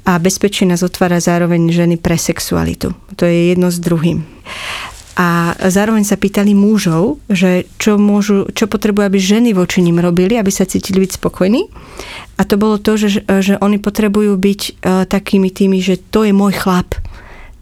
[0.06, 2.94] A bezpečie nás otvára zároveň ženy pre sexualitu.
[3.18, 4.22] To je jedno s druhým.
[5.16, 10.36] A zároveň sa pýtali mužov, že čo, môžu, čo potrebujú, aby ženy voči ním robili,
[10.36, 11.72] aby sa cítili byť spokojní.
[12.36, 16.36] A to bolo to, že, že oni potrebujú byť uh, takými tými, že to je
[16.36, 17.00] môj chlap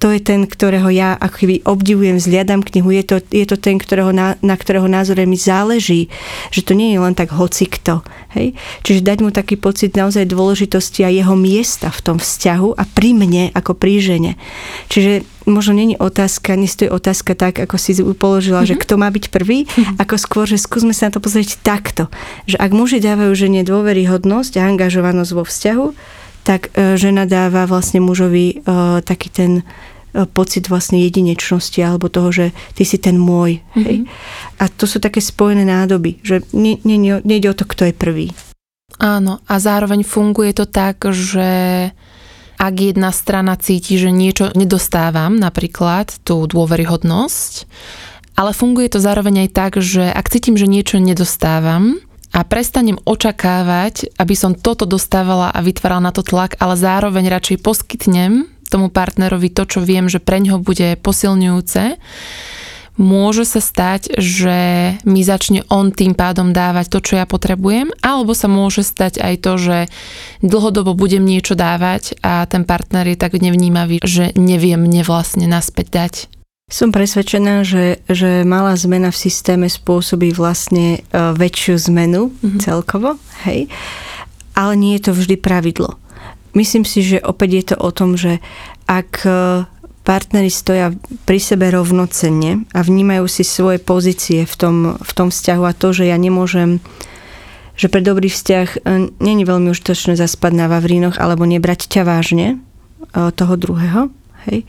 [0.05, 3.81] to je ten, ktorého ja ako keby obdivujem, zliadam knihu, je to, je to ten,
[3.81, 6.13] ktorého na, na ktorého názore mi záleží,
[6.53, 8.05] že to nie je len tak hocikto.
[8.37, 8.53] Hej?
[8.85, 13.17] Čiže dať mu taký pocit naozaj dôležitosti a jeho miesta v tom vzťahu a pri
[13.17, 14.37] mne ako pri žene.
[14.93, 18.77] Čiže možno není otázka, nestojí otázka tak, ako si položila, mm-hmm.
[18.77, 20.05] že kto má byť prvý, mm-hmm.
[20.05, 22.13] ako skôr, že skúsme sa na to pozrieť takto.
[22.45, 25.87] Že ak muži dávajú žene dôveryhodnosť a angažovanosť vo vzťahu,
[26.45, 29.65] tak e, žena dáva vlastne mužovi uh, taký ten
[30.31, 32.47] pocit vlastne jedinečnosti alebo toho, že
[32.79, 33.59] ty si ten môj.
[33.59, 33.85] Mm-hmm.
[33.85, 33.97] Hej?
[34.03, 34.07] Mhm.
[34.63, 37.95] A to sú také spojené nádoby, že nie, nie, nie, nejde o to, kto je
[37.95, 38.27] prvý.
[39.03, 41.91] Áno, a zároveň funguje to tak, že
[42.55, 47.67] ak jedna strana cíti, že niečo nedostávam, napríklad tú dôveryhodnosť,
[48.39, 51.99] ale funguje to zároveň aj tak, že ak cítim, že niečo nedostávam,
[52.35, 57.63] a prestanem očakávať, aby som toto dostávala a vytvárala na to tlak, ale zároveň radšej
[57.63, 62.03] poskytnem tomu partnerovi to, čo viem, že pre ňoho bude posilňujúce,
[62.95, 64.59] môže sa stať, že
[65.03, 69.35] mi začne on tým pádom dávať to, čo ja potrebujem, alebo sa môže stať aj
[69.43, 69.79] to, že
[70.43, 75.87] dlhodobo budem niečo dávať a ten partner je tak nevnímavý, že neviem mne vlastne naspäť
[75.91, 76.15] dať.
[76.65, 82.61] Som presvedčená, že, že malá zmena v systéme spôsobí vlastne uh, väčšiu zmenu mm-hmm.
[82.63, 83.69] celkovo, hej.
[84.55, 85.99] Ale nie je to vždy pravidlo
[86.55, 88.39] myslím si, že opäť je to o tom, že
[88.87, 89.31] ak e,
[90.07, 90.95] partneri stoja
[91.27, 95.93] pri sebe rovnocenne a vnímajú si svoje pozície v tom, v tom vzťahu a to,
[95.93, 96.81] že ja nemôžem
[97.75, 98.79] že pre dobrý vzťah e,
[99.19, 102.57] není veľmi užitočné zaspať na Vavrínoch alebo nebrať ťa vážne e,
[103.35, 104.15] toho druhého,
[104.47, 104.63] hej,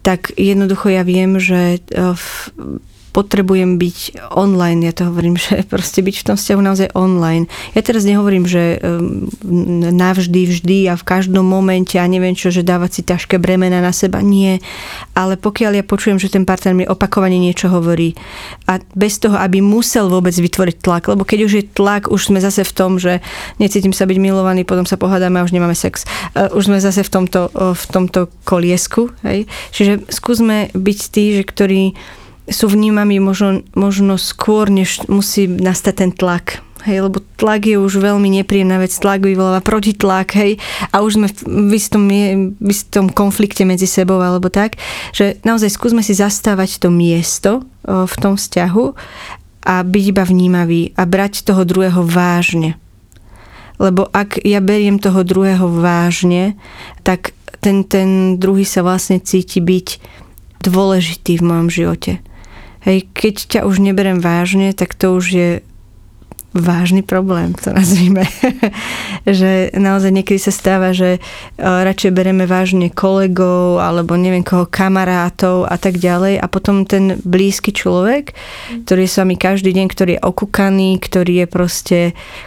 [0.00, 1.84] tak jednoducho ja viem, že
[3.10, 7.50] potrebujem byť online, ja to hovorím, že proste byť v tom vzťahu naozaj online.
[7.74, 9.26] Ja teraz nehovorím, že um,
[9.90, 13.90] navždy, vždy a v každom momente a neviem čo, že dávať si ťažké bremena na
[13.90, 14.62] seba, nie.
[15.18, 18.14] Ale pokiaľ ja počujem, že ten partner mi opakovane niečo hovorí
[18.70, 22.38] a bez toho, aby musel vôbec vytvoriť tlak, lebo keď už je tlak, už sme
[22.38, 23.18] zase v tom, že
[23.58, 26.06] necítim sa byť milovaný, potom sa pohádame a už nemáme sex.
[26.32, 29.10] Uh, už sme zase v tomto, uh, v tomto koliesku.
[29.26, 29.50] Hej?
[29.74, 31.82] Čiže skúsme byť tí, že ktorí
[32.48, 36.64] sú vnímami možno, možno skôr, než musí nastať ten tlak.
[36.80, 40.56] Hej, lebo tlak je už veľmi nepríjemná vec, tlak vyvoláva protitlak, hej,
[40.88, 42.08] a už sme v istom,
[42.56, 44.80] v istom konflikte medzi sebou alebo tak,
[45.12, 48.96] že naozaj skúsme si zastávať to miesto v tom vzťahu
[49.60, 52.80] a byť iba vnímavý a brať toho druhého vážne.
[53.76, 56.56] Lebo ak ja beriem toho druhého vážne,
[57.04, 60.00] tak ten, ten druhý sa vlastne cíti byť
[60.64, 62.24] dôležitý v mojom živote.
[62.80, 65.50] Hej, keď ťa už neberem vážne, tak to už je
[66.50, 68.26] vážny problém, to nazvime.
[69.26, 71.20] že naozaj niekedy sa stáva, že e,
[71.62, 77.70] radšej bereme vážne kolegov alebo neviem koho, kamarátov a tak ďalej a potom ten blízky
[77.70, 78.34] človek,
[78.82, 82.00] ktorý je s vami každý deň, ktorý je okúkaný, ktorý je proste,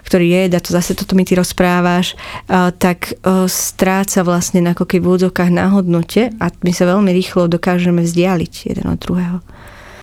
[0.04, 4.84] ktorý je, a to zase toto mi ty rozprávaš, e, tak e, stráca vlastne ako
[4.84, 9.39] keby v údzokách na hodnote a my sa veľmi rýchlo dokážeme vzdialiť jeden od druhého.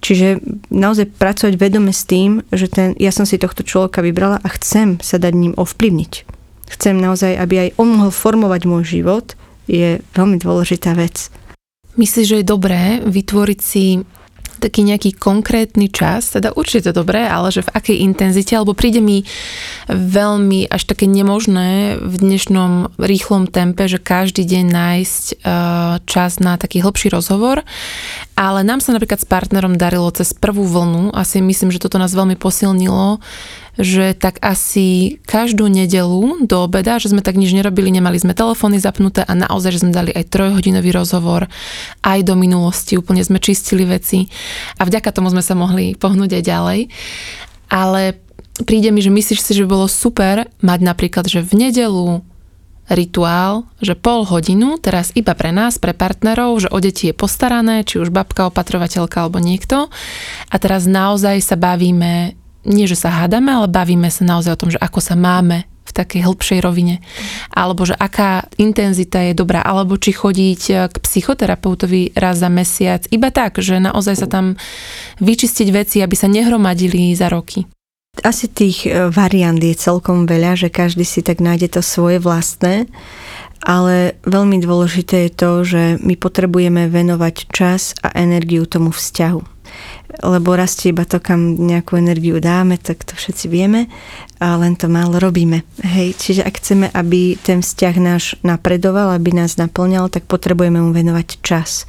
[0.01, 0.41] Čiže
[0.73, 4.97] naozaj pracovať vedome s tým, že ten, ja som si tohto človeka vybrala a chcem
[5.05, 6.13] sa dať ním ovplyvniť.
[6.73, 9.37] Chcem naozaj, aby aj on mohol formovať môj život,
[9.69, 11.29] je veľmi dôležitá vec.
[12.01, 14.03] Myslíš, že je dobré vytvoriť si
[14.61, 19.25] taký nejaký konkrétny čas, teda určite dobré, ale že v akej intenzite, alebo príde mi
[19.89, 25.37] veľmi až také nemožné v dnešnom rýchlom tempe, že každý deň nájsť eh,
[26.05, 27.65] čas na taký hlbší rozhovor,
[28.41, 32.17] ale nám sa napríklad s partnerom darilo cez prvú vlnu, asi myslím, že toto nás
[32.17, 33.21] veľmi posilnilo,
[33.77, 38.81] že tak asi každú nedelu do obeda, že sme tak nič nerobili, nemali sme telefóny
[38.81, 41.53] zapnuté a naozaj, že sme dali aj trojhodinový rozhovor
[42.01, 44.33] aj do minulosti, úplne sme čistili veci
[44.81, 46.81] a vďaka tomu sme sa mohli pohnúť aj ďalej.
[47.69, 48.17] Ale
[48.65, 52.25] príde mi, že myslíš si, že bolo super mať napríklad, že v nedelu
[52.91, 57.87] rituál, že pol hodinu, teraz iba pre nás, pre partnerov, že o deti je postarané,
[57.87, 59.87] či už babka, opatrovateľka alebo niekto.
[60.51, 62.35] A teraz naozaj sa bavíme,
[62.67, 65.93] nie že sa hádame, ale bavíme sa naozaj o tom, že ako sa máme v
[65.95, 67.03] takej hĺbšej rovine.
[67.51, 73.03] Alebo že aká intenzita je dobrá, alebo či chodiť k psychoterapeutovi raz za mesiac.
[73.11, 74.55] Iba tak, že naozaj sa tam
[75.19, 77.67] vyčistiť veci, aby sa nehromadili za roky.
[78.21, 82.89] Asi tých e, variant je celkom veľa, že každý si tak nájde to svoje vlastné,
[83.61, 89.61] ale veľmi dôležité je to, že my potrebujeme venovať čas a energiu tomu vzťahu
[90.19, 93.87] lebo rastie iba to, kam nejakú energiu dáme, tak to všetci vieme
[94.41, 95.69] a len to málo robíme.
[95.85, 100.97] Hej, čiže ak chceme, aby ten vzťah náš napredoval, aby nás naplňal, tak potrebujeme mu
[100.97, 101.85] venovať čas.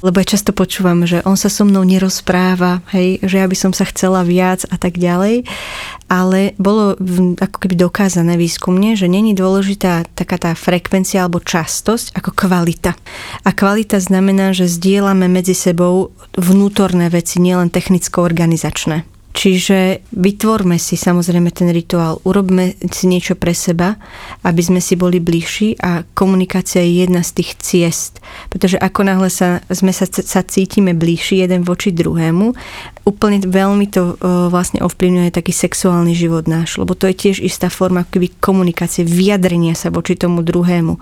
[0.00, 3.72] Lebo ja často počúvam, že on sa so mnou nerozpráva, hej, že ja by som
[3.76, 5.44] sa chcela viac a tak ďalej,
[6.08, 6.96] ale bolo
[7.36, 12.96] ako keby dokázané výskumne, že není dôležitá taká tá frekvencia alebo častosť ako kvalita.
[13.44, 19.04] A kvalita znamená, že zdieľame medzi sebou vnútorné veci, nielen technicko-organizačné.
[19.30, 23.94] Čiže vytvorme si samozrejme ten rituál, urobme si niečo pre seba,
[24.42, 28.18] aby sme si boli bližší a komunikácia je jedna z tých ciest.
[28.50, 32.52] Pretože ako náhle sa, sme sa, sa cítime bližší jeden voči druhému,
[33.06, 37.70] úplne veľmi to uh, vlastne ovplyvňuje taký sexuálny život náš, lebo to je tiež istá
[37.70, 38.02] forma
[38.42, 40.98] komunikácie, vyjadrenia sa voči tomu druhému.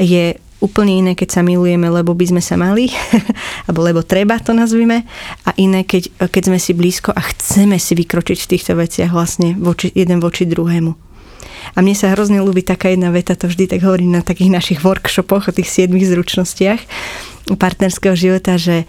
[0.00, 2.90] Je úplne iné, keď sa milujeme, lebo by sme sa mali,
[3.66, 5.06] alebo lebo treba to nazvime,
[5.46, 9.54] a iné, keď, keď sme si blízko a chceme si vykročiť v týchto veciach vlastne
[9.54, 11.08] voči, jeden voči druhému.
[11.76, 14.80] A mne sa hrozne ľúbi taká jedna veta, to vždy tak hovorím na takých našich
[14.80, 16.80] workshopoch o tých siedmých zručnostiach
[17.54, 18.84] partnerského života, že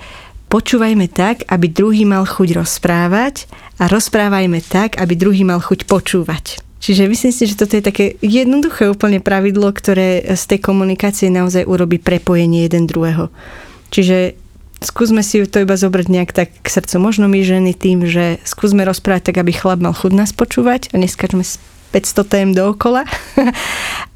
[0.52, 3.46] počúvajme tak, aby druhý mal chuť rozprávať
[3.80, 6.69] a rozprávajme tak, aby druhý mal chuť počúvať.
[6.80, 11.68] Čiže myslím si, že toto je také jednoduché úplne pravidlo, ktoré z tej komunikácie naozaj
[11.68, 13.28] urobí prepojenie jeden druhého.
[13.92, 14.40] Čiže
[14.80, 16.96] skúsme si to iba zobrať nejak tak k srdcu.
[17.04, 21.04] Možno my ženy tým, že skúsme rozprávať tak, aby chlap mal chud nás počúvať a
[21.04, 21.44] neskačme
[21.92, 23.04] 500 tém dookola.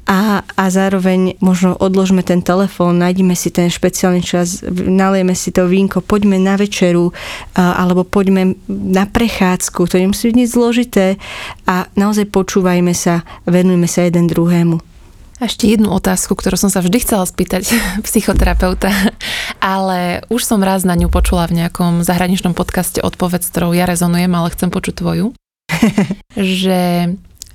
[0.04, 5.64] A, a zároveň možno odložme ten telefón, nájdime si ten špeciálny čas, nalejeme si to
[5.64, 7.16] vínko, poďme na večeru
[7.56, 9.80] alebo poďme na prechádzku.
[9.88, 11.16] To nemusí byť nič zložité
[11.64, 14.76] a naozaj počúvajme sa, venujme sa jeden druhému.
[15.40, 17.64] A ešte jednu otázku, ktorú som sa vždy chcela spýtať
[18.06, 18.92] psychoterapeuta,
[19.58, 23.88] ale už som raz na ňu počula v nejakom zahraničnom podcaste odpoveď, s ktorou ja
[23.88, 25.32] rezonujem, ale chcem počuť tvoju.
[26.36, 27.08] že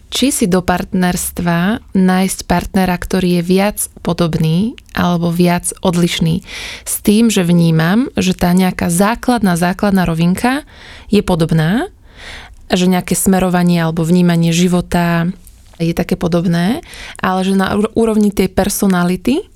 [0.09, 6.41] či si do partnerstva nájsť partnera, ktorý je viac podobný alebo viac odlišný.
[6.83, 10.65] S tým, že vnímam, že tá nejaká základná, základná rovinka
[11.13, 11.93] je podobná,
[12.69, 15.29] že nejaké smerovanie alebo vnímanie života
[15.79, 16.83] je také podobné,
[17.21, 19.47] ale že na úrovni tej personality,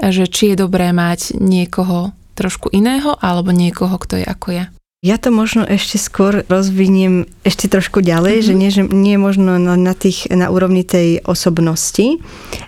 [0.00, 4.75] že či je dobré mať niekoho trošku iného alebo niekoho, kto je ako ja.
[5.06, 8.48] Ja to možno ešte skôr rozviniem ešte trošku ďalej, mm-hmm.
[8.50, 12.18] že nie, že nie možno na, na, tých, na úrovni tej osobnosti,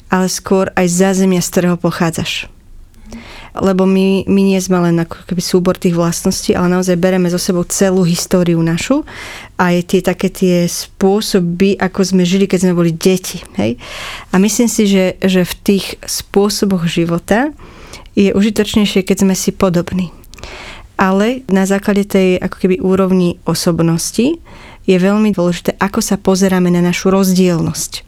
[0.06, 2.46] ale skôr aj zázemia, z ktorého pochádzaš.
[3.58, 7.42] Lebo my, my nie sme len ako keby súbor tých vlastností, ale naozaj bereme zo
[7.42, 9.02] sebou celú históriu našu
[9.58, 13.42] a je tie také tie spôsoby, ako sme žili, keď sme boli deti.
[13.58, 13.82] Hej?
[14.30, 17.50] A myslím si, že, že v tých spôsoboch života
[18.14, 20.14] je užitočnejšie, keď sme si podobní
[20.98, 24.42] ale na základe tej ako keby úrovni osobnosti
[24.84, 28.02] je veľmi dôležité, ako sa pozeráme na našu rozdielnosť.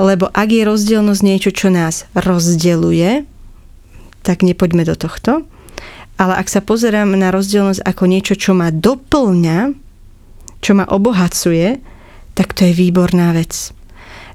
[0.00, 3.28] Lebo ak je rozdielnosť niečo, čo nás rozdeluje,
[4.24, 5.44] tak nepoďme do tohto.
[6.16, 9.76] Ale ak sa pozerám na rozdielnosť ako niečo, čo ma doplňa,
[10.64, 11.76] čo ma obohacuje,
[12.32, 13.75] tak to je výborná vec.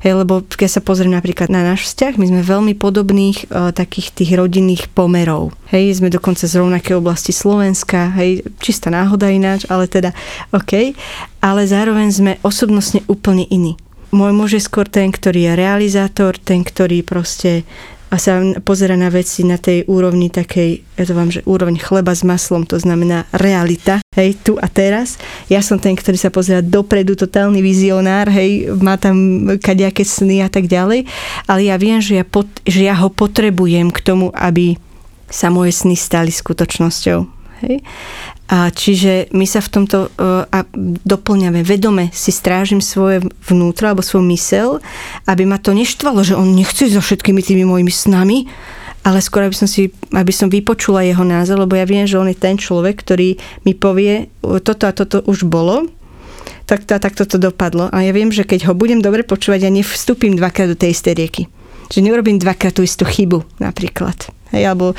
[0.02, 4.10] Hej, lebo keď sa pozriem napríklad na náš vzťah, my sme veľmi podobných uh, takých
[4.18, 5.54] tých rodinných pomerov.
[5.70, 10.10] Hej, sme dokonca z rovnakej oblasti Slovenska, hej, čistá náhoda ináč, ale teda
[10.50, 10.98] OK.
[11.38, 13.78] Ale zároveň sme osobnostne úplne iní.
[14.10, 17.64] Môj muž je skôr ten, ktorý je realizátor, ten, ktorý proste
[18.12, 22.12] a sa pozera na veci na tej úrovni takej, ja to vám, že úroveň chleba
[22.12, 25.16] s maslom, to znamená realita, hej, tu a teraz.
[25.48, 30.52] Ja som ten, ktorý sa pozera dopredu, totálny vizionár, hej, má tam kadejaké sny a
[30.52, 31.08] tak ďalej,
[31.48, 34.76] ale ja viem, že ja, pot, že ja ho potrebujem k tomu, aby
[35.32, 37.41] sa moje sny stali skutočnosťou.
[37.64, 37.86] Hej?
[38.52, 40.68] A čiže my sa v tomto uh, a
[41.08, 44.84] doplňame, vedome si strážim svoje vnútro alebo svoj mysel,
[45.30, 48.50] aby ma to neštvalo, že on nechce so všetkými tými mojimi snami,
[49.02, 52.30] ale skôr, aby som, si, aby som vypočula jeho názor, lebo ja viem, že on
[52.30, 54.30] je ten človek, ktorý mi povie,
[54.62, 55.90] toto a toto už bolo,
[56.70, 57.90] tak to a takto to dopadlo.
[57.90, 61.14] A ja viem, že keď ho budem dobre počúvať, ja nevstúpim dvakrát do tej istej
[61.18, 61.44] rieky
[61.92, 64.41] Že neurobím dvakrát tú istú chybu napríklad.
[64.52, 64.94] Hej, alebo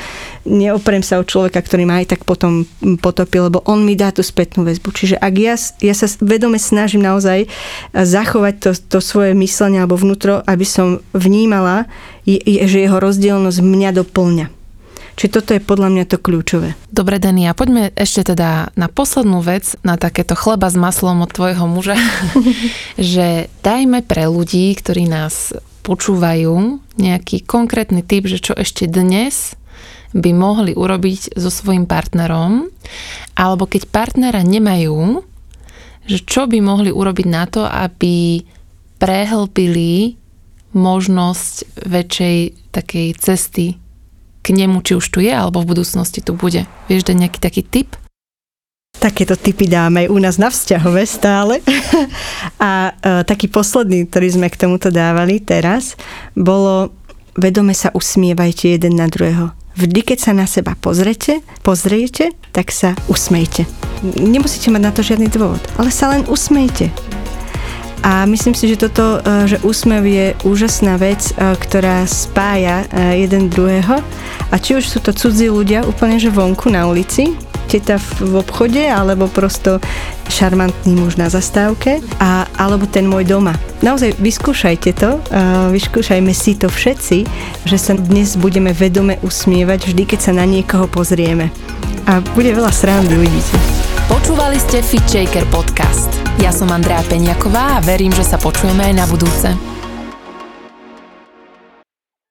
[0.49, 2.65] neoprem sa o človeka, ktorý ma aj tak potom
[2.97, 4.89] potopil, lebo on mi dá tú spätnú väzbu.
[4.89, 7.45] Čiže ak ja, ja sa vedome snažím naozaj
[7.93, 11.85] zachovať to, to svoje myslenie alebo vnútro, aby som vnímala,
[12.25, 14.47] že jeho rozdielnosť mňa doplňa.
[15.13, 16.73] Čiže toto je podľa mňa to kľúčové.
[16.89, 21.29] Dobre, Dani, a poďme ešte teda na poslednú vec, na takéto chleba s maslom od
[21.29, 21.97] tvojho muža,
[22.97, 29.59] že dajme pre ľudí, ktorí nás počúvajú, nejaký konkrétny typ, že čo ešte dnes
[30.15, 32.69] by mohli urobiť so svojím partnerom,
[33.35, 35.25] alebo keď partnera nemajú,
[36.07, 38.45] že čo by mohli urobiť na to, aby
[39.01, 40.15] prehlbili
[40.73, 42.37] možnosť väčšej
[42.73, 43.77] takej cesty
[44.43, 46.67] k nemu, či už tu je, alebo v budúcnosti tu bude.
[46.91, 47.95] Vieš dať nejaký taký tip?
[48.97, 51.59] Takéto typy dáme aj u nás na vzťahové stále.
[52.61, 55.99] A e, taký posledný, ktorý sme k tomuto dávali teraz,
[56.37, 56.93] bolo
[57.37, 59.53] vedome sa usmievajte jeden na druhého.
[59.73, 63.65] Vždy, keď sa na seba pozrete, pozriete, tak sa usmejte.
[64.05, 66.93] Nemusíte mať na to žiadny dôvod, ale sa len usmejte.
[68.03, 73.23] A myslím si, že toto, e, že úsmev je úžasná vec, e, ktorá spája e,
[73.23, 74.03] jeden druhého.
[74.51, 77.31] A či už sú to cudzí ľudia úplne že vonku na ulici,
[77.67, 79.81] teta v obchode alebo prosto
[80.29, 83.53] šarmantný muž na zastávke a, alebo ten môj doma.
[83.83, 85.19] Naozaj vyskúšajte to,
[85.75, 87.17] vyskúšajme si to všetci,
[87.67, 91.51] že sa dnes budeme vedome usmievať vždy, keď sa na niekoho pozrieme.
[92.07, 93.55] A bude veľa srandy, uvidíte.
[94.11, 96.11] Počúvali ste Fit Shaker podcast.
[96.43, 99.51] Ja som Andrea Peňaková a verím, že sa počujeme aj na budúce.